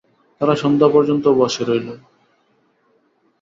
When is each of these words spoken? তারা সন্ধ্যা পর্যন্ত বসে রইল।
তারা 0.41 0.53
সন্ধ্যা 0.55 0.87
পর্যন্ত 0.89 1.25
বসে 1.39 1.63
রইল। 1.63 1.87